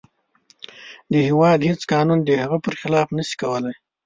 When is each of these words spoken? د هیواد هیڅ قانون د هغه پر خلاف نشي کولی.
د 1.11 1.13
هیواد 1.27 1.59
هیڅ 1.69 1.81
قانون 1.91 2.19
د 2.23 2.29
هغه 2.43 2.57
پر 2.65 2.73
خلاف 2.81 3.07
نشي 3.17 3.35
کولی. 3.41 3.73